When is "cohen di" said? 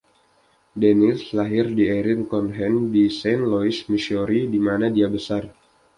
2.33-3.03